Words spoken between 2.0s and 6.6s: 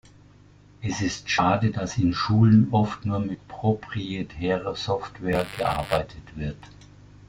Schulen oft nur mit proprietärer Software gearbeitet wird.